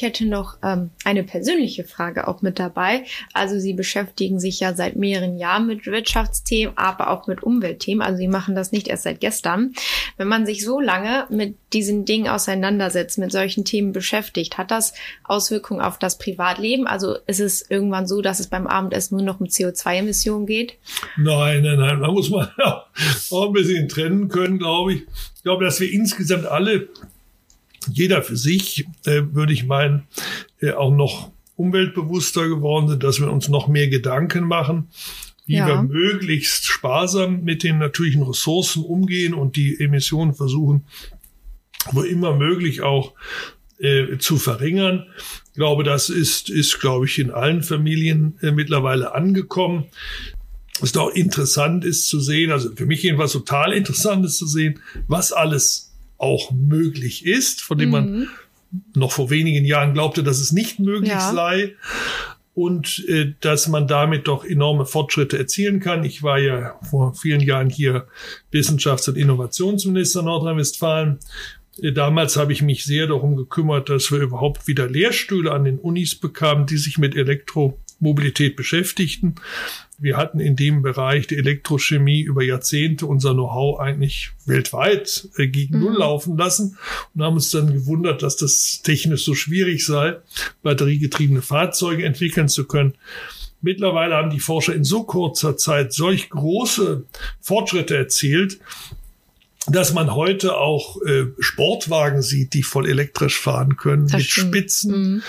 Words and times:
ich 0.00 0.06
hätte 0.06 0.24
noch 0.24 0.56
ähm, 0.62 0.88
eine 1.04 1.22
persönliche 1.24 1.84
Frage 1.84 2.26
auch 2.26 2.40
mit 2.40 2.58
dabei. 2.58 3.04
Also 3.34 3.58
Sie 3.58 3.74
beschäftigen 3.74 4.40
sich 4.40 4.58
ja 4.58 4.72
seit 4.72 4.96
mehreren 4.96 5.36
Jahren 5.36 5.66
mit 5.66 5.84
Wirtschaftsthemen, 5.84 6.72
aber 6.78 7.10
auch 7.10 7.26
mit 7.26 7.42
Umweltthemen. 7.42 8.00
Also 8.00 8.16
Sie 8.16 8.26
machen 8.26 8.54
das 8.54 8.72
nicht 8.72 8.88
erst 8.88 9.02
seit 9.02 9.20
gestern. 9.20 9.74
Wenn 10.16 10.26
man 10.26 10.46
sich 10.46 10.64
so 10.64 10.80
lange 10.80 11.26
mit 11.28 11.54
diesen 11.74 12.06
Dingen 12.06 12.28
auseinandersetzt, 12.28 13.18
mit 13.18 13.30
solchen 13.30 13.66
Themen 13.66 13.92
beschäftigt, 13.92 14.56
hat 14.56 14.70
das 14.70 14.94
Auswirkungen 15.22 15.82
auf 15.82 15.98
das 15.98 16.16
Privatleben? 16.16 16.86
Also 16.86 17.16
ist 17.26 17.40
es 17.40 17.70
irgendwann 17.70 18.06
so, 18.06 18.22
dass 18.22 18.40
es 18.40 18.46
beim 18.46 18.66
Abendessen 18.66 19.18
nur 19.18 19.26
noch 19.26 19.38
um 19.38 19.48
CO2-Emissionen 19.48 20.46
geht? 20.46 20.78
Nein, 21.18 21.62
nein, 21.62 21.78
nein. 21.78 22.00
Da 22.00 22.10
muss 22.10 22.30
man 22.30 22.48
auch 22.62 23.46
ein 23.46 23.52
bisschen 23.52 23.86
trennen 23.86 24.28
können, 24.28 24.58
glaube 24.58 24.94
ich. 24.94 25.02
Ich 25.36 25.42
glaube, 25.42 25.66
dass 25.66 25.78
wir 25.78 25.92
insgesamt 25.92 26.46
alle 26.46 26.88
jeder 27.88 28.22
für 28.22 28.36
sich, 28.36 28.86
äh, 29.04 29.22
würde 29.32 29.52
ich 29.52 29.64
meinen, 29.64 30.04
äh, 30.60 30.72
auch 30.72 30.94
noch 30.94 31.30
umweltbewusster 31.56 32.48
geworden 32.48 32.88
sind, 32.88 33.02
dass 33.02 33.20
wir 33.20 33.30
uns 33.30 33.48
noch 33.48 33.68
mehr 33.68 33.88
Gedanken 33.88 34.44
machen, 34.44 34.88
wie 35.46 35.56
ja. 35.56 35.66
wir 35.66 35.82
möglichst 35.82 36.66
sparsam 36.66 37.42
mit 37.42 37.62
den 37.62 37.78
natürlichen 37.78 38.22
Ressourcen 38.22 38.82
umgehen 38.82 39.34
und 39.34 39.56
die 39.56 39.80
Emissionen 39.80 40.34
versuchen, 40.34 40.84
wo 41.92 42.02
immer 42.02 42.34
möglich 42.34 42.82
auch 42.82 43.14
äh, 43.78 44.18
zu 44.18 44.36
verringern. 44.36 45.06
Ich 45.48 45.54
glaube, 45.54 45.84
das 45.84 46.08
ist, 46.08 46.50
ist, 46.50 46.80
glaube 46.80 47.06
ich, 47.06 47.18
in 47.18 47.30
allen 47.30 47.62
Familien 47.62 48.38
äh, 48.42 48.52
mittlerweile 48.52 49.14
angekommen. 49.14 49.86
Was 50.80 50.92
doch 50.92 51.10
interessant 51.10 51.84
ist 51.84 52.08
zu 52.08 52.20
sehen, 52.20 52.52
also 52.52 52.74
für 52.74 52.86
mich 52.86 53.02
jedenfalls 53.02 53.32
total 53.32 53.72
interessant 53.72 54.24
ist 54.24 54.38
zu 54.38 54.46
sehen, 54.46 54.80
was 55.08 55.32
alles 55.32 55.89
auch 56.20 56.52
möglich 56.52 57.24
ist, 57.24 57.62
von 57.62 57.78
dem 57.78 57.88
mhm. 57.88 57.92
man 57.92 58.28
noch 58.94 59.12
vor 59.12 59.30
wenigen 59.30 59.64
Jahren 59.64 59.94
glaubte, 59.94 60.22
dass 60.22 60.38
es 60.38 60.52
nicht 60.52 60.78
möglich 60.78 61.10
ja. 61.10 61.32
sei 61.32 61.74
und 62.54 63.04
äh, 63.08 63.32
dass 63.40 63.68
man 63.68 63.88
damit 63.88 64.28
doch 64.28 64.44
enorme 64.44 64.86
Fortschritte 64.86 65.38
erzielen 65.38 65.80
kann. 65.80 66.04
Ich 66.04 66.22
war 66.22 66.38
ja 66.38 66.78
vor 66.88 67.14
vielen 67.14 67.40
Jahren 67.40 67.70
hier 67.70 68.06
Wissenschafts- 68.52 69.08
und 69.08 69.16
Innovationsminister 69.16 70.22
Nordrhein-Westfalen. 70.22 71.18
Äh, 71.80 71.92
damals 71.92 72.36
habe 72.36 72.52
ich 72.52 72.62
mich 72.62 72.84
sehr 72.84 73.06
darum 73.06 73.34
gekümmert, 73.36 73.88
dass 73.88 74.12
wir 74.12 74.18
überhaupt 74.18 74.68
wieder 74.68 74.88
Lehrstühle 74.88 75.52
an 75.52 75.64
den 75.64 75.78
Unis 75.78 76.14
bekamen, 76.14 76.66
die 76.66 76.76
sich 76.76 76.98
mit 76.98 77.16
Elektromobilität 77.16 78.56
beschäftigten 78.56 79.36
wir 80.00 80.16
hatten 80.16 80.40
in 80.40 80.56
dem 80.56 80.80
Bereich 80.82 81.26
der 81.26 81.38
Elektrochemie 81.38 82.22
über 82.22 82.42
Jahrzehnte 82.42 83.06
unser 83.06 83.34
Know-how 83.34 83.78
eigentlich 83.78 84.30
weltweit 84.46 85.28
äh, 85.36 85.46
gegen 85.46 85.78
Null 85.78 85.92
mhm. 85.92 85.98
laufen 85.98 86.36
lassen 86.38 86.78
und 87.14 87.22
haben 87.22 87.34
uns 87.34 87.50
dann 87.50 87.72
gewundert, 87.72 88.22
dass 88.22 88.36
das 88.36 88.80
technisch 88.82 89.24
so 89.24 89.34
schwierig 89.34 89.84
sei, 89.84 90.16
batteriegetriebene 90.62 91.42
Fahrzeuge 91.42 92.04
entwickeln 92.04 92.48
zu 92.48 92.66
können. 92.66 92.94
Mittlerweile 93.60 94.14
haben 94.14 94.30
die 94.30 94.40
Forscher 94.40 94.74
in 94.74 94.84
so 94.84 95.04
kurzer 95.04 95.58
Zeit 95.58 95.92
solch 95.92 96.30
große 96.30 97.04
Fortschritte 97.42 97.94
erzielt, 97.94 98.58
dass 99.66 99.92
man 99.92 100.14
heute 100.14 100.56
auch 100.56 100.96
äh, 101.02 101.26
Sportwagen 101.38 102.22
sieht, 102.22 102.54
die 102.54 102.62
voll 102.62 102.88
elektrisch 102.88 103.38
fahren 103.38 103.76
können, 103.76 104.04
das 104.04 104.14
mit 104.14 104.30
stimmt. 104.30 104.54
Spitzen, 104.54 105.12
mhm. 105.12 105.22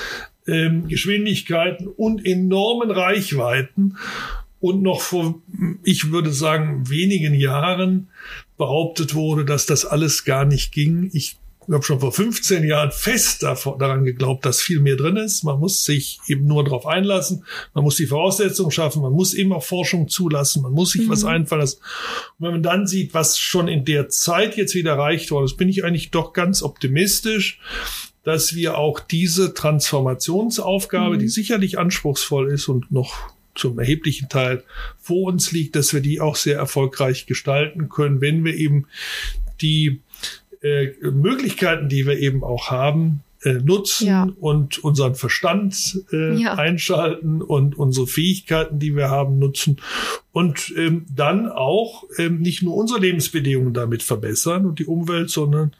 ähm, 0.48 0.88
Geschwindigkeiten 0.88 1.88
und 1.88 2.26
enormen 2.26 2.90
Reichweiten 2.90 3.98
und 4.62 4.84
noch 4.84 5.02
vor, 5.02 5.42
ich 5.84 6.12
würde 6.12 6.32
sagen, 6.32 6.90
wenigen 6.90 7.34
Jahren 7.34 8.10
behauptet 8.58 9.16
wurde, 9.16 9.44
dass 9.44 9.66
das 9.66 9.86
alles 9.86 10.24
gar 10.24 10.46
nicht 10.46 10.72
ging. 10.72 11.10
Ich 11.14 11.38
habe 11.70 11.84
schon 11.84 12.00
vor 12.00 12.12
15 12.12 12.64
Jahren 12.64 12.92
fest 12.92 13.44
daran 13.44 14.04
geglaubt, 14.04 14.46
dass 14.46 14.62
viel 14.62 14.80
mehr 14.80 14.96
drin 14.96 15.18
ist. 15.18 15.44
Man 15.44 15.60
muss 15.60 15.84
sich 15.84 16.20
eben 16.28 16.46
nur 16.46 16.64
darauf 16.64 16.86
einlassen. 16.86 17.44
Man 17.74 17.84
muss 17.84 17.96
die 17.96 18.08
Voraussetzungen 18.08 18.72
schaffen. 18.72 19.02
Man 19.02 19.14
muss 19.14 19.34
eben 19.34 19.52
auch 19.54 19.64
Forschung 19.64 20.08
zulassen. 20.08 20.62
Man 20.62 20.74
muss 20.74 20.92
sich 20.92 21.08
mhm. 21.08 21.10
was 21.10 21.24
einfallen 21.24 21.62
lassen. 21.62 21.80
Und 22.38 22.46
wenn 22.46 22.52
man 22.54 22.64
dann 22.64 22.88
sieht, 22.88 23.14
was 23.14 23.40
schon 23.40 23.68
in 23.68 23.86
der 23.86 24.10
Zeit 24.10 24.58
jetzt 24.58 24.76
wieder 24.76 24.92
erreicht 24.92 25.32
wurde, 25.32 25.46
das 25.46 25.58
bin 25.58 25.70
ich 25.70 25.84
eigentlich 25.84 26.12
doch 26.12 26.34
ganz 26.34 26.62
optimistisch, 26.62 27.60
dass 28.24 28.56
wir 28.56 28.78
auch 28.78 29.00
diese 29.00 29.54
Transformationsaufgabe, 29.54 31.16
mhm. 31.16 31.20
die 31.20 31.30
sicherlich 31.30 31.80
anspruchsvoll 31.80 32.52
ist 32.52 32.68
und 32.68 32.92
noch 32.92 33.32
zum 33.56 33.80
erheblichen 33.80 34.30
Teil 34.30 34.64
vor 35.00 35.28
uns 35.28 35.52
liegt, 35.52 35.76
dass 35.76 35.94
wir 35.94 36.02
die 36.02 36.20
auch 36.20 36.36
sehr 36.36 36.58
erfolgreich 36.58 37.26
gestalten 37.26 37.90
können, 37.90 38.22
wenn 38.22 38.44
wir 38.46 38.56
eben 38.56 38.88
die 39.62 40.02
äh, 40.62 40.88
Möglichkeiten, 41.02 41.90
die 41.90 42.06
wir 42.06 42.18
eben 42.20 42.44
auch 42.44 42.70
haben, 42.70 43.24
äh, 43.44 43.54
nutzen 43.54 44.08
ja. 44.08 44.28
und 44.40 44.84
unseren 44.84 45.16
Verstand 45.16 46.04
äh, 46.12 46.36
ja. 46.36 46.54
einschalten 46.54 47.42
und 47.42 47.76
unsere 47.76 48.06
Fähigkeiten, 48.06 48.78
die 48.78 48.96
wir 48.96 49.10
haben, 49.10 49.40
nutzen 49.40 49.78
und 50.32 50.72
ähm, 50.78 51.08
dann 51.14 51.50
auch 51.50 52.04
ähm, 52.20 52.40
nicht 52.40 52.62
nur 52.62 52.76
unsere 52.76 53.00
Lebensbedingungen 53.00 53.74
damit 53.74 54.04
verbessern 54.04 54.68
und 54.68 54.78
die 54.78 54.86
Umwelt, 54.86 55.32
sondern 55.32 55.72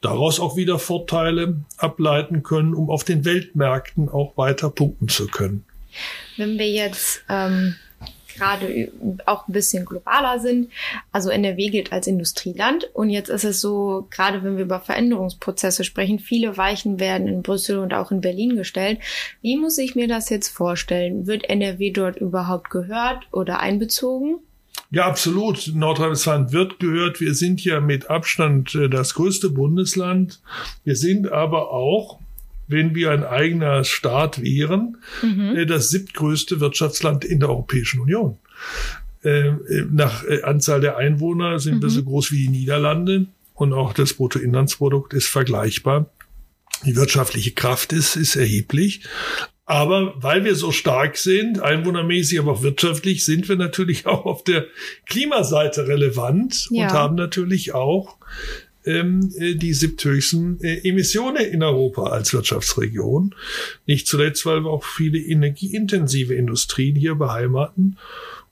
daraus 0.00 0.40
auch 0.40 0.56
wieder 0.56 0.80
Vorteile 0.80 1.60
ableiten 1.76 2.42
können, 2.42 2.74
um 2.74 2.90
auf 2.90 3.04
den 3.04 3.24
Weltmärkten 3.24 4.08
auch 4.08 4.36
weiter 4.36 4.70
punkten 4.70 5.06
zu 5.08 5.28
können. 5.28 5.64
Wenn 6.36 6.58
wir 6.58 6.68
jetzt 6.68 7.24
ähm, 7.28 7.76
gerade 8.38 8.90
auch 9.26 9.48
ein 9.48 9.52
bisschen 9.52 9.84
globaler 9.84 10.38
sind, 10.38 10.70
also 11.12 11.30
NRW 11.30 11.68
gilt 11.68 11.92
als 11.92 12.06
Industrieland 12.06 12.88
und 12.94 13.10
jetzt 13.10 13.28
ist 13.28 13.44
es 13.44 13.60
so, 13.60 14.06
gerade 14.10 14.42
wenn 14.42 14.56
wir 14.56 14.64
über 14.64 14.80
Veränderungsprozesse 14.80 15.84
sprechen, 15.84 16.18
viele 16.18 16.56
Weichen 16.56 17.00
werden 17.00 17.28
in 17.28 17.42
Brüssel 17.42 17.78
und 17.78 17.92
auch 17.92 18.10
in 18.10 18.20
Berlin 18.20 18.56
gestellt. 18.56 19.00
Wie 19.42 19.56
muss 19.56 19.78
ich 19.78 19.94
mir 19.94 20.08
das 20.08 20.30
jetzt 20.30 20.48
vorstellen? 20.48 21.26
Wird 21.26 21.48
NRW 21.48 21.90
dort 21.90 22.16
überhaupt 22.16 22.70
gehört 22.70 23.26
oder 23.32 23.60
einbezogen? 23.60 24.38
Ja, 24.90 25.06
absolut. 25.06 25.72
Nordrhein-Westfalen 25.74 26.52
wird 26.52 26.78
gehört. 26.78 27.20
Wir 27.20 27.34
sind 27.34 27.62
ja 27.62 27.80
mit 27.80 28.08
Abstand 28.08 28.74
äh, 28.74 28.88
das 28.88 29.14
größte 29.14 29.50
Bundesland. 29.50 30.40
Wir 30.84 30.96
sind 30.96 31.30
aber 31.30 31.72
auch 31.72 32.20
wenn 32.68 32.94
wir 32.94 33.10
ein 33.10 33.24
eigener 33.24 33.82
Staat 33.84 34.42
wären, 34.42 34.98
mhm. 35.22 35.56
Äh, 35.56 35.66
das 35.66 35.90
siebtgrößte 35.90 36.60
Wirtschaftsland 36.60 37.24
in 37.24 37.40
der 37.40 37.48
Europäischen 37.48 38.00
Union. 38.00 38.38
Äh, 39.24 39.48
äh, 39.48 39.86
nach 39.90 40.24
Anzahl 40.44 40.80
der 40.80 40.96
Einwohner 40.96 41.58
sind 41.58 41.76
mhm. 41.76 41.82
wir 41.82 41.90
so 41.90 42.04
groß 42.04 42.30
wie 42.30 42.44
die 42.44 42.48
Niederlande 42.48 43.26
und 43.54 43.72
auch 43.72 43.92
das 43.92 44.14
Bruttoinlandsprodukt 44.14 45.14
ist 45.14 45.26
vergleichbar. 45.26 46.10
Die 46.84 46.94
wirtschaftliche 46.94 47.52
Kraft 47.52 47.92
ist, 47.92 48.14
ist 48.14 48.36
erheblich. 48.36 49.02
Aber 49.64 50.14
weil 50.16 50.44
wir 50.44 50.54
so 50.54 50.72
stark 50.72 51.18
sind, 51.18 51.60
einwohnermäßig, 51.60 52.38
aber 52.38 52.52
auch 52.52 52.62
wirtschaftlich, 52.62 53.24
sind 53.24 53.48
wir 53.48 53.56
natürlich 53.56 54.06
auch 54.06 54.24
auf 54.24 54.44
der 54.44 54.66
Klimaseite 55.06 55.88
relevant 55.88 56.68
ja. 56.70 56.84
und 56.84 56.92
haben 56.92 57.16
natürlich 57.16 57.74
auch 57.74 58.16
ähm, 58.88 59.32
äh, 59.38 59.54
die 59.54 59.74
siebthöchsten 59.74 60.60
äh, 60.62 60.88
Emissionen 60.88 61.44
in 61.44 61.62
Europa 61.62 62.04
als 62.04 62.32
Wirtschaftsregion. 62.32 63.34
Nicht 63.86 64.06
zuletzt, 64.06 64.46
weil 64.46 64.62
wir 64.62 64.70
auch 64.70 64.84
viele 64.84 65.18
energieintensive 65.18 66.34
Industrien 66.34 66.96
hier 66.96 67.14
beheimaten. 67.14 67.98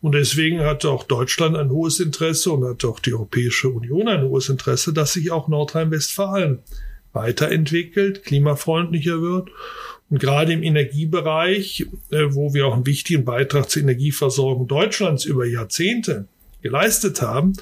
Und 0.02 0.12
deswegen 0.12 0.60
hat 0.60 0.84
auch 0.84 1.04
Deutschland 1.04 1.56
ein 1.56 1.70
hohes 1.70 2.00
Interesse 2.00 2.52
und 2.52 2.68
hat 2.68 2.84
auch 2.84 3.00
die 3.00 3.14
Europäische 3.14 3.70
Union 3.70 4.08
ein 4.08 4.22
hohes 4.22 4.50
Interesse, 4.50 4.92
dass 4.92 5.14
sich 5.14 5.30
auch 5.30 5.48
Nordrhein-Westfalen 5.48 6.58
weiterentwickelt, 7.12 8.22
klimafreundlicher 8.22 9.22
wird. 9.22 9.48
Und 10.10 10.20
gerade 10.20 10.52
im 10.52 10.62
Energiebereich, 10.62 11.86
äh, 12.10 12.26
wo 12.28 12.52
wir 12.52 12.66
auch 12.66 12.74
einen 12.74 12.86
wichtigen 12.86 13.24
Beitrag 13.24 13.70
zur 13.70 13.82
Energieversorgung 13.82 14.68
Deutschlands 14.68 15.24
über 15.24 15.46
Jahrzehnte 15.46 16.28
geleistet 16.66 17.22
haben, 17.22 17.52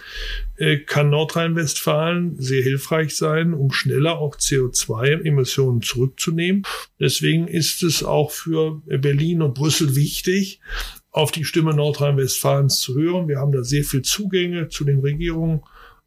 äh, 0.56 0.78
kann 0.78 1.10
Nordrhein-Westfalen 1.10 2.40
sehr 2.40 2.62
hilfreich 2.62 3.16
sein, 3.16 3.52
um 3.52 3.70
schneller 3.70 4.18
auch 4.18 4.36
CO2-Emissionen 4.36 5.82
zurückzunehmen. 5.82 6.62
Deswegen 6.98 7.46
ist 7.46 7.82
es 7.82 8.02
auch 8.02 8.30
für 8.30 8.82
Berlin 8.86 9.42
und 9.42 9.54
Brüssel 9.54 9.94
wichtig, 9.94 10.60
auf 11.10 11.30
die 11.30 11.44
Stimme 11.44 11.74
Nordrhein-Westfalens 11.74 12.80
zu 12.80 12.94
hören. 12.94 13.28
Wir 13.28 13.38
haben 13.38 13.52
da 13.52 13.62
sehr 13.62 13.84
viel 13.84 14.02
Zugänge 14.02 14.68
zu 14.68 14.84
den 14.84 15.00
Regierungen, 15.00 15.60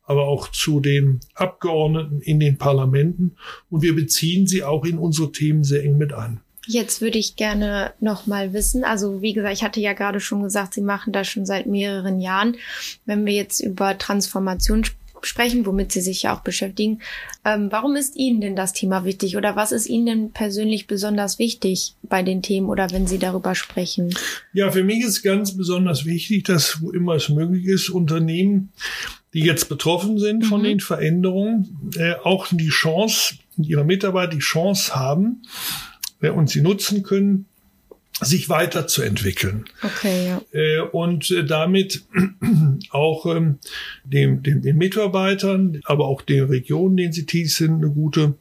aber 0.03 0.23
auch 0.27 0.49
zu 0.49 0.79
den 0.79 1.19
Abgeordneten 1.35 2.21
in 2.21 2.39
den 2.39 2.57
Parlamenten. 2.57 3.35
Und 3.69 3.83
wir 3.83 3.95
beziehen 3.95 4.47
sie 4.47 4.63
auch 4.63 4.85
in 4.85 4.97
unsere 4.97 5.31
Themen 5.31 5.63
sehr 5.63 5.83
eng 5.83 5.97
mit 5.97 6.13
ein. 6.13 6.41
Jetzt 6.67 7.01
würde 7.01 7.17
ich 7.17 7.35
gerne 7.35 7.93
noch 7.99 8.27
mal 8.27 8.53
wissen, 8.53 8.83
also 8.83 9.21
wie 9.21 9.33
gesagt, 9.33 9.53
ich 9.53 9.63
hatte 9.63 9.79
ja 9.79 9.93
gerade 9.93 10.19
schon 10.19 10.43
gesagt, 10.43 10.73
Sie 10.73 10.81
machen 10.81 11.13
das 11.13 11.27
schon 11.27 11.45
seit 11.45 11.65
mehreren 11.65 12.19
Jahren. 12.19 12.57
Wenn 13.05 13.25
wir 13.25 13.33
jetzt 13.33 13.61
über 13.61 13.97
Transformation 13.97 14.83
sprechen, 15.21 15.65
womit 15.65 15.91
Sie 15.91 16.01
sich 16.01 16.23
ja 16.23 16.35
auch 16.35 16.41
beschäftigen, 16.41 16.99
ähm, 17.45 17.67
warum 17.71 17.95
ist 17.95 18.15
Ihnen 18.15 18.41
denn 18.41 18.55
das 18.55 18.73
Thema 18.73 19.05
wichtig 19.05 19.37
oder 19.37 19.55
was 19.55 19.71
ist 19.71 19.87
Ihnen 19.87 20.05
denn 20.05 20.31
persönlich 20.31 20.87
besonders 20.87 21.39
wichtig 21.39 21.95
bei 22.03 22.23
den 22.23 22.41
Themen 22.41 22.67
oder 22.69 22.91
wenn 22.91 23.07
Sie 23.07 23.17
darüber 23.17 23.55
sprechen? 23.55 24.13
Ja, 24.53 24.71
für 24.71 24.83
mich 24.83 25.03
ist 25.03 25.23
ganz 25.23 25.55
besonders 25.55 26.05
wichtig, 26.05 26.43
dass 26.43 26.81
wo 26.81 26.91
immer 26.91 27.15
es 27.15 27.29
möglich 27.29 27.65
ist, 27.65 27.89
Unternehmen, 27.89 28.71
die 29.33 29.41
jetzt 29.41 29.69
betroffen 29.69 30.17
sind 30.17 30.45
von 30.45 30.61
mhm. 30.61 30.65
den 30.65 30.79
Veränderungen, 30.79 31.91
äh, 31.97 32.13
auch 32.23 32.47
die 32.51 32.69
Chance, 32.69 33.35
ihre 33.57 33.85
Mitarbeiter 33.85 34.33
die 34.33 34.39
Chance 34.39 34.95
haben, 34.95 35.41
und 36.21 36.49
sie 36.49 36.61
nutzen 36.61 37.03
können, 37.03 37.45
sich 38.21 38.49
weiterzuentwickeln. 38.49 39.65
Okay, 39.83 40.27
ja. 40.27 40.41
Äh, 40.51 40.79
und 40.79 41.29
äh, 41.29 41.45
damit 41.45 42.03
auch 42.89 43.25
ähm, 43.27 43.59
dem, 44.03 44.41
dem, 44.41 44.61
den 44.61 44.77
Mitarbeitern, 44.77 45.81
aber 45.85 46.07
auch 46.07 46.23
den 46.23 46.45
Regionen, 46.45 46.97
denen 46.97 47.13
sie 47.13 47.25
tätig 47.25 47.53
sind, 47.53 47.83
eine 47.83 47.91
gute 47.91 48.35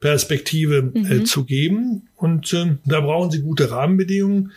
Perspektive 0.00 0.92
äh, 0.94 0.98
mhm. 0.98 1.26
zu 1.26 1.44
geben. 1.44 2.08
Und 2.16 2.52
äh, 2.54 2.76
da 2.86 3.00
brauchen 3.00 3.30
sie 3.30 3.42
gute 3.42 3.70
Rahmenbedingungen. 3.70 4.52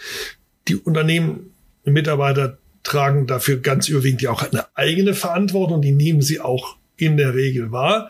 Die 0.68 0.76
Unternehmen, 0.76 1.52
die 1.86 1.92
Mitarbeiter 1.92 2.58
tragen 2.84 3.28
dafür 3.28 3.58
ganz 3.58 3.90
überwiegend 3.90 4.22
ja 4.22 4.32
auch 4.32 4.44
eine 4.44 4.66
eigene 4.76 5.14
Verantwortung. 5.14 5.82
Die 5.82 5.92
nehmen 5.92 6.22
sie 6.22 6.40
auch 6.40 6.78
in 6.96 7.18
der 7.18 7.34
Regel 7.34 7.72
wahr 7.72 8.10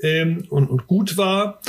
ähm, 0.00 0.44
und, 0.50 0.68
und 0.68 0.86
gut 0.86 1.16
wahr. 1.16 1.60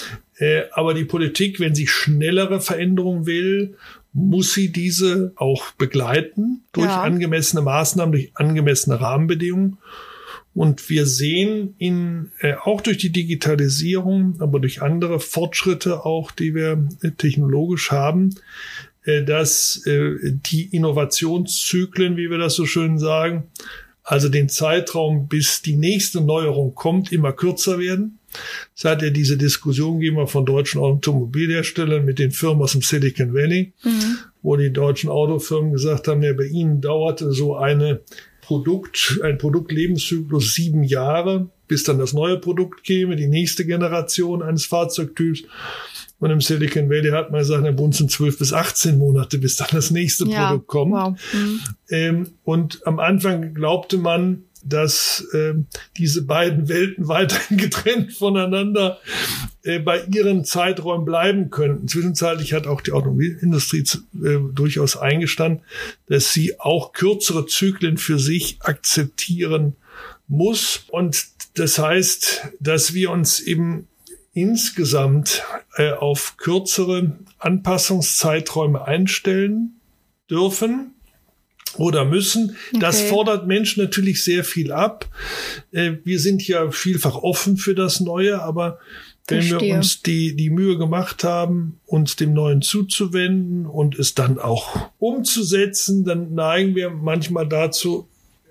Äh, 0.41 0.63
aber 0.71 0.93
die 0.93 1.05
Politik, 1.05 1.61
wenn 1.61 1.75
sie 1.75 1.88
schnellere 1.88 2.59
Veränderungen 2.59 3.25
will 3.25 3.77
muss 4.13 4.53
sie 4.53 4.71
diese 4.71 5.31
auch 5.35 5.71
begleiten 5.71 6.63
durch 6.73 6.88
ja. 6.88 7.01
angemessene 7.01 7.61
Maßnahmen, 7.61 8.11
durch 8.11 8.31
angemessene 8.35 8.99
Rahmenbedingungen. 8.99 9.77
Und 10.53 10.89
wir 10.89 11.05
sehen 11.05 11.75
in, 11.77 12.31
äh, 12.39 12.55
auch 12.61 12.81
durch 12.81 12.97
die 12.97 13.11
Digitalisierung, 13.11 14.35
aber 14.39 14.59
durch 14.59 14.81
andere 14.81 15.21
Fortschritte 15.21 16.05
auch, 16.05 16.31
die 16.31 16.53
wir 16.53 16.89
äh, 17.01 17.11
technologisch 17.11 17.91
haben, 17.91 18.35
äh, 19.03 19.23
dass 19.23 19.85
äh, 19.85 20.15
die 20.23 20.65
Innovationszyklen, 20.75 22.17
wie 22.17 22.29
wir 22.29 22.37
das 22.37 22.55
so 22.55 22.65
schön 22.65 22.99
sagen, 22.99 23.44
also 24.03 24.27
den 24.27 24.49
Zeitraum, 24.49 25.29
bis 25.29 25.61
die 25.61 25.77
nächste 25.77 26.19
Neuerung 26.19 26.75
kommt, 26.75 27.13
immer 27.13 27.31
kürzer 27.31 27.79
werden. 27.79 28.19
Es 28.75 28.86
hat 28.86 29.01
ja 29.01 29.10
diese 29.10 29.38
Diskussion 29.38 30.00
gegeben 30.00 30.28
von 30.28 30.45
deutschen 30.45 30.81
Automobilherstellern 30.81 32.06
mit 32.06 32.19
den 32.19 32.31
Firmen 32.31 32.63
aus 32.63 32.74
dem 32.74 32.81
Silicon 32.81 33.33
Valley, 33.33 33.74
mhm. 33.83 34.18
wo 34.42 34.56
die 34.56 34.72
deutschen 34.72 35.10
Autofirmen 35.10 35.74
gesagt 35.74 36.07
haben, 36.07 36.22
ja, 36.24 36.33
bei 36.33 36.45
ihnen 36.45 36.81
dauerte 36.81 37.31
so 37.31 37.56
eine 37.56 38.01
Produkt, 38.42 39.19
ein 39.24 39.38
Produktlebenszyklus 39.38 40.56
sieben 40.56 40.83
Jahre, 40.83 41.50
bis 41.68 41.83
dann 41.83 42.00
das 42.00 42.12
neue 42.12 42.38
Produkt 42.38 42.83
käme, 42.83 43.16
die 43.16 43.28
nächste 43.28 43.66
Generation 43.66 44.42
eines 44.42 44.66
Fahrzeugtyps. 44.66 45.44
Und 46.19 46.30
im 46.30 46.42
Silicon 46.42 46.89
Valley 46.89 47.12
hat 47.12 47.31
man 47.31 47.39
gesagt, 47.39 47.66
der 47.66 47.72
Bund 47.72 47.95
sind 47.95 48.12
zwölf 48.12 48.38
bis 48.38 48.54
18 48.54 48.98
Monate, 48.98 49.38
bis 49.38 49.56
dann 49.56 49.69
das 49.72 49.89
nächste 49.89 50.28
ja, 50.28 50.50
Produkt 50.50 50.68
kommt. 50.68 50.92
Wow. 50.92 51.16
Mhm. 51.33 51.60
Ähm, 51.89 52.28
und 52.44 52.86
am 52.86 53.00
Anfang 53.00 53.54
glaubte 53.54 53.98
man, 53.98 54.44
dass 54.63 55.25
äh, 55.33 55.53
diese 55.97 56.23
beiden 56.23 56.69
Welten 56.69 57.07
weiterhin 57.07 57.57
getrennt 57.57 58.13
voneinander 58.13 58.99
äh, 59.63 59.79
bei 59.79 60.03
ihren 60.05 60.45
Zeiträumen 60.45 61.05
bleiben 61.05 61.49
könnten. 61.49 61.87
Zwischenzeitlich 61.87 62.53
hat 62.53 62.67
auch 62.67 62.81
die 62.81 62.91
Automobilindustrie 62.91 63.83
äh, 64.23 64.37
durchaus 64.53 64.97
eingestanden, 64.97 65.63
dass 66.07 66.33
sie 66.33 66.59
auch 66.59 66.93
kürzere 66.93 67.45
Zyklen 67.45 67.97
für 67.97 68.19
sich 68.19 68.57
akzeptieren 68.61 69.75
muss. 70.27 70.85
Und 70.89 71.27
das 71.55 71.77
heißt, 71.77 72.49
dass 72.59 72.93
wir 72.93 73.11
uns 73.11 73.39
eben 73.39 73.87
insgesamt 74.33 75.43
äh, 75.75 75.91
auf 75.91 76.37
kürzere 76.37 77.17
Anpassungszeiträume 77.37 78.85
einstellen 78.85 79.81
dürfen 80.29 80.95
oder 81.77 82.06
müssen. 82.06 82.56
Okay. 82.69 82.79
Das 82.79 83.01
fordert 83.01 83.47
Menschen 83.47 83.83
natürlich 83.83 84.23
sehr 84.23 84.44
viel 84.44 84.71
ab. 84.71 85.07
Äh, 85.71 85.94
wir 86.03 86.19
sind 86.19 86.47
ja 86.47 86.71
vielfach 86.71 87.15
offen 87.15 87.57
für 87.57 87.75
das 87.75 88.00
Neue, 88.00 88.41
aber 88.41 88.79
wenn 89.27 89.41
Verstehe. 89.41 89.69
wir 89.69 89.75
uns 89.75 90.01
die, 90.01 90.35
die 90.35 90.50
Mühe 90.50 90.77
gemacht 90.77 91.23
haben, 91.23 91.79
uns 91.85 92.15
dem 92.15 92.33
Neuen 92.33 92.62
zuzuwenden 92.62 93.65
und 93.65 93.97
es 93.97 94.15
dann 94.15 94.39
auch 94.39 94.89
umzusetzen, 95.00 96.03
dann 96.03 96.33
neigen 96.33 96.75
wir 96.75 96.89
manchmal 96.89 97.47
dazu, 97.47 98.07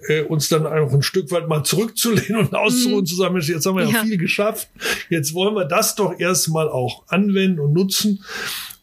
äh, 0.08 0.22
uns 0.22 0.49
dann 0.49 0.67
auch 0.67 0.93
ein 0.93 1.02
Stück 1.02 1.31
weit 1.31 1.49
mal 1.49 1.64
zurückzulehnen 1.64 2.37
und 2.37 2.55
auszuruhen, 2.55 3.00
mhm. 3.00 3.06
zu 3.06 3.17
sagen, 3.17 3.38
jetzt 3.38 3.67
haben 3.67 3.76
wir 3.76 3.84
ja, 3.84 3.90
ja 3.90 4.05
viel 4.05 4.17
geschafft. 4.17 4.69
Jetzt 5.08 5.34
wollen 5.34 5.55
wir 5.55 5.67
das 5.67 5.94
doch 5.94 6.19
erstmal 6.19 6.69
auch 6.69 7.05
anwenden 7.08 7.61
und 7.61 7.72
nutzen. 7.72 8.25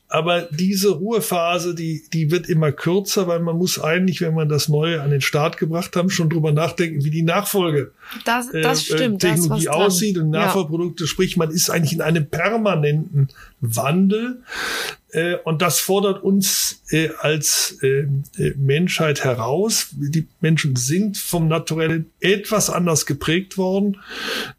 Aber 0.09 0.43
diese 0.43 0.91
Ruhephase, 0.91 1.75
die, 1.75 2.03
die 2.13 2.31
wird 2.31 2.47
immer 2.47 2.71
kürzer, 2.71 3.27
weil 3.27 3.41
man 3.41 3.57
muss 3.57 3.79
eigentlich, 3.81 4.21
wenn 4.21 4.33
man 4.33 4.47
das 4.47 4.69
Neue 4.69 5.01
an 5.01 5.09
den 5.09 5.19
Start 5.19 5.57
gebracht 5.57 5.97
haben, 5.97 6.09
schon 6.09 6.29
drüber 6.29 6.53
nachdenken, 6.53 7.03
wie 7.03 7.09
die 7.09 7.23
Nachfolge 7.23 7.91
das, 8.23 8.49
das 8.51 8.89
äh, 8.89 8.95
stimmt, 8.95 9.19
Technologie 9.19 9.65
das 9.65 9.73
aussieht 9.73 10.17
und 10.17 10.29
Nachfolgeprodukte. 10.29 11.03
Ja. 11.03 11.07
Sprich, 11.07 11.35
man 11.35 11.51
ist 11.51 11.69
eigentlich 11.69 11.91
in 11.91 12.01
einem 12.01 12.29
permanenten 12.29 13.27
Wandel. 13.59 14.43
Äh, 15.11 15.35
und 15.45 15.61
das 15.61 15.79
fordert 15.79 16.21
uns 16.21 16.83
äh, 16.89 17.09
als 17.19 17.77
äh, 17.81 18.07
Menschheit 18.57 19.23
heraus. 19.23 19.89
Die 19.91 20.27
Menschen 20.41 20.75
sind 20.75 21.17
vom 21.17 21.47
Naturellen 21.47 22.11
etwas 22.19 22.69
anders 22.69 23.05
geprägt 23.05 23.57
worden. 23.57 23.97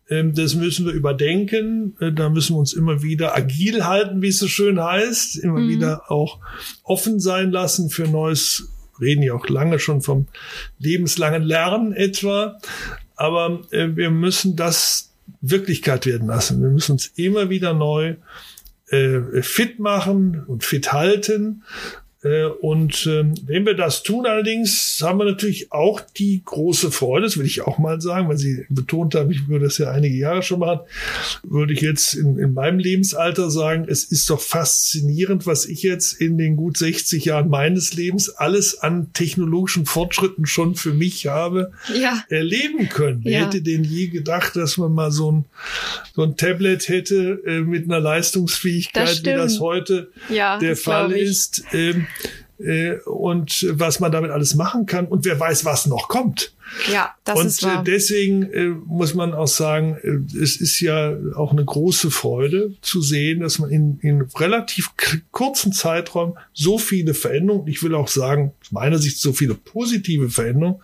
Ähm, 0.08 0.34
das 0.34 0.54
müssen 0.54 0.86
wir 0.86 0.92
überdenken. 0.92 1.96
Da 2.14 2.30
müssen 2.30 2.54
wir 2.54 2.60
uns 2.60 2.72
immer 2.72 3.02
wieder 3.02 3.36
agil 3.36 3.84
halten, 3.84 4.22
wie 4.22 4.28
es 4.28 4.38
so 4.38 4.48
schön 4.48 4.82
heißt. 4.82 5.36
Immer 5.36 5.60
mhm. 5.60 5.68
wieder 5.68 6.10
auch 6.10 6.38
offen 6.82 7.20
sein 7.20 7.50
lassen 7.50 7.90
für 7.90 8.08
Neues. 8.08 8.68
Reden 9.00 9.22
ja 9.22 9.34
auch 9.34 9.48
lange 9.48 9.78
schon 9.78 10.00
vom 10.00 10.26
lebenslangen 10.78 11.42
Lernen 11.42 11.92
etwa. 11.92 12.58
Aber 13.14 13.62
wir 13.70 14.10
müssen 14.10 14.56
das 14.56 15.12
Wirklichkeit 15.40 16.06
werden 16.06 16.26
lassen. 16.26 16.60
Wir 16.62 16.70
müssen 16.70 16.92
uns 16.92 17.06
immer 17.14 17.48
wieder 17.48 17.74
neu 17.74 18.16
äh, 18.90 19.42
fit 19.42 19.78
machen 19.78 20.44
und 20.46 20.64
fit 20.64 20.92
halten. 20.92 21.62
Äh, 22.24 22.46
und 22.46 23.06
ähm, 23.06 23.34
wenn 23.46 23.64
wir 23.64 23.74
das 23.74 24.02
tun, 24.02 24.26
allerdings 24.26 25.00
haben 25.02 25.18
wir 25.18 25.24
natürlich 25.24 25.70
auch 25.70 26.00
die 26.00 26.42
große 26.44 26.90
Freude, 26.90 27.26
das 27.26 27.38
will 27.38 27.46
ich 27.46 27.62
auch 27.62 27.78
mal 27.78 28.00
sagen, 28.00 28.28
weil 28.28 28.38
Sie 28.38 28.66
betont 28.68 29.14
haben, 29.14 29.30
ich 29.30 29.46
würde 29.46 29.66
das 29.66 29.78
ja 29.78 29.92
einige 29.92 30.16
Jahre 30.16 30.42
schon 30.42 30.58
machen, 30.58 30.80
würde 31.44 31.72
ich 31.72 31.80
jetzt 31.80 32.14
in, 32.14 32.38
in 32.38 32.54
meinem 32.54 32.80
Lebensalter 32.80 33.50
sagen, 33.50 33.86
es 33.88 34.02
ist 34.02 34.28
doch 34.30 34.40
faszinierend, 34.40 35.46
was 35.46 35.66
ich 35.66 35.82
jetzt 35.82 36.20
in 36.20 36.38
den 36.38 36.56
gut 36.56 36.76
60 36.76 37.24
Jahren 37.24 37.48
meines 37.48 37.94
Lebens 37.94 38.30
alles 38.30 38.80
an 38.80 39.12
technologischen 39.12 39.86
Fortschritten 39.86 40.46
schon 40.46 40.74
für 40.74 40.92
mich 40.92 41.28
habe 41.28 41.72
ja. 41.94 42.24
erleben 42.28 42.88
können. 42.88 43.22
Ja. 43.22 43.30
Wer 43.30 43.46
hätte 43.46 43.62
denn 43.62 43.84
je 43.84 44.08
gedacht, 44.08 44.56
dass 44.56 44.76
man 44.76 44.92
mal 44.92 45.12
so 45.12 45.30
ein, 45.30 45.44
so 46.14 46.22
ein 46.22 46.36
Tablet 46.36 46.88
hätte 46.88 47.40
äh, 47.46 47.60
mit 47.60 47.84
einer 47.84 48.00
Leistungsfähigkeit, 48.00 49.08
das 49.08 49.20
wie 49.20 49.30
das 49.30 49.60
heute 49.60 50.10
ja, 50.28 50.58
der 50.58 50.76
Fall 50.76 51.12
ist. 51.12 51.62
Äh, 52.60 52.96
und 53.04 53.66
was 53.70 54.00
man 54.00 54.10
damit 54.10 54.32
alles 54.32 54.56
machen 54.56 54.86
kann 54.86 55.06
und 55.06 55.24
wer 55.24 55.38
weiß, 55.38 55.64
was 55.64 55.86
noch 55.86 56.08
kommt. 56.08 56.52
Ja, 56.92 57.14
das 57.24 57.38
und 57.38 57.46
ist 57.46 57.62
wahr. 57.62 57.84
deswegen 57.86 58.42
äh, 58.52 58.68
muss 58.68 59.14
man 59.14 59.32
auch 59.32 59.46
sagen, 59.46 59.96
äh, 60.02 60.36
es 60.42 60.56
ist 60.56 60.80
ja 60.80 61.16
auch 61.36 61.52
eine 61.52 61.64
große 61.64 62.10
Freude 62.10 62.74
zu 62.82 63.00
sehen, 63.00 63.40
dass 63.40 63.60
man 63.60 63.70
in, 63.70 63.98
in 64.00 64.22
relativ 64.36 64.90
kurzen 65.30 65.72
Zeitraum 65.72 66.36
so 66.52 66.78
viele 66.78 67.14
Veränderungen, 67.14 67.68
ich 67.68 67.82
will 67.84 67.94
auch 67.94 68.08
sagen, 68.08 68.52
aus 68.60 68.72
meiner 68.72 68.98
Sicht 68.98 69.20
so 69.20 69.32
viele 69.32 69.54
positive 69.54 70.28
Veränderungen 70.28 70.80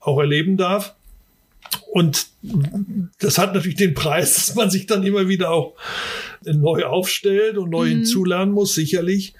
auch 0.00 0.20
erleben 0.20 0.58
darf. 0.58 0.94
Und 1.90 2.26
das 3.18 3.38
hat 3.38 3.54
natürlich 3.54 3.78
den 3.78 3.94
Preis, 3.94 4.34
dass 4.34 4.54
man 4.54 4.68
sich 4.68 4.86
dann 4.86 5.02
immer 5.04 5.26
wieder 5.28 5.50
auch 5.50 5.74
neu 6.44 6.84
aufstellt 6.84 7.56
und 7.56 7.70
neu 7.70 7.86
mhm. 7.86 7.90
hinzulernen 7.90 8.52
muss, 8.52 8.74
sicherlich. 8.74 9.34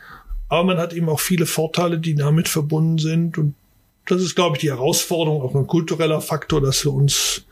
Aber 0.48 0.64
man 0.64 0.78
hat 0.78 0.92
eben 0.92 1.08
auch 1.08 1.20
viele 1.20 1.46
Vorteile, 1.46 1.98
die 1.98 2.14
damit 2.14 2.48
verbunden 2.48 2.98
sind. 2.98 3.38
Und 3.38 3.54
das 4.06 4.22
ist, 4.22 4.34
glaube 4.34 4.56
ich, 4.56 4.60
die 4.60 4.70
Herausforderung, 4.70 5.42
auch 5.42 5.54
ein 5.54 5.66
kultureller 5.66 6.20
Faktor, 6.20 6.60
dass 6.60 6.84
wir 6.84 6.92
uns 6.92 7.46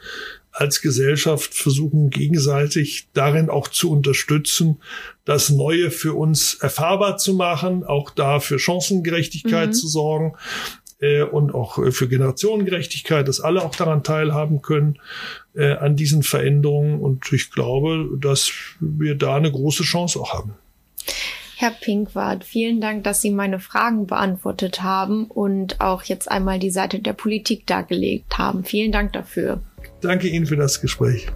als 0.52 0.82
Gesellschaft 0.82 1.54
versuchen, 1.54 2.11
gegenseitig 2.11 3.08
darin 3.14 3.49
auch 3.49 3.68
zu 3.68 3.90
unterstützen, 3.90 4.78
das 5.25 5.49
Neue 5.49 5.90
für 5.90 6.12
uns 6.14 6.54
erfahrbar 6.54 7.16
zu 7.16 7.34
machen, 7.34 7.84
auch 7.84 8.11
da 8.11 8.38
für 8.38 8.58
Chancengerechtigkeit 8.58 9.68
mhm. 9.68 9.72
zu 9.72 9.88
sorgen 9.88 10.34
äh, 11.00 11.22
und 11.22 11.54
auch 11.54 11.78
äh, 11.78 11.90
für 11.90 12.06
Generationengerechtigkeit, 12.06 13.26
dass 13.26 13.40
alle 13.40 13.62
auch 13.62 13.75
daran 13.75 14.04
teilhaben 14.04 14.61
können, 14.61 14.99
äh, 15.54 15.72
an 15.72 15.96
diesen 15.96 16.22
Veränderungen. 16.22 17.00
Und 17.00 17.32
ich 17.32 17.50
glaube, 17.50 18.11
dass 18.20 18.52
wir 18.78 19.14
da 19.14 19.37
eine 19.37 19.50
große 19.50 19.84
Chance 19.84 20.20
auch 20.20 20.34
haben. 20.34 20.54
Herr 21.62 21.71
Pinkwart, 21.71 22.42
vielen 22.42 22.81
Dank, 22.81 23.04
dass 23.04 23.21
Sie 23.21 23.31
meine 23.31 23.61
Fragen 23.61 24.09
beantwortet 24.09 24.83
haben 24.83 25.26
und 25.26 25.81
auch 25.81 26.02
jetzt 26.02 26.28
einmal 26.28 26.59
die 26.59 26.73
Seite 26.73 26.99
der 26.99 27.12
Politik 27.12 27.69
dargelegt 27.69 28.37
haben. 28.37 28.64
Vielen 28.64 28.90
Dank 28.90 29.12
dafür. 29.12 29.61
Danke 30.00 30.26
Ihnen 30.26 30.47
für 30.47 30.57
das 30.57 30.81
Gespräch. 30.81 31.28